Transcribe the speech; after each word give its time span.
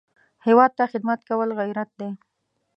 هېواد 0.45 0.71
ته 0.77 0.83
خدمت 0.91 1.19
کول 1.29 1.49
غیرت 1.59 1.89
دی 1.99 2.09